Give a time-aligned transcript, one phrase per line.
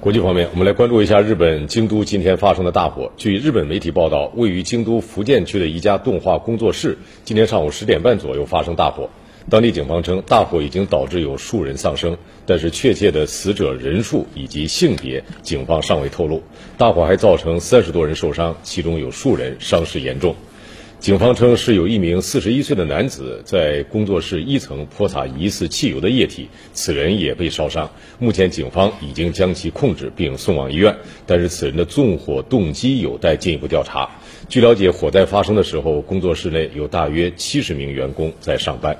[0.00, 3.12] 国际方面，我们来关注一下日本京都今天发生的大火。
[3.18, 9.10] 据日本媒体报道，位于京都福建区的一家动画工作室今天上午十点半左右发生大火。
[9.50, 12.16] 当地警方称，大火已经导致有数人丧生，
[12.46, 16.42] 但是确切的死者人数以及性别，警方尚未透露。
[16.78, 20.34] 大火还造成三十多人受伤，其中有数人伤势严重。
[21.00, 27.90] 警方称是有一名四十一岁的男子在工作室一层泼洒疑似汽油的液体，此人也被烧伤。
[28.18, 30.94] 目前警方已经将其控制并送往医院，
[31.24, 34.10] 但是此人的纵火动机有待进一步调查。
[34.50, 38.98] 据了解，火灾发生的时候，工作室内有大约七十名员工在上班。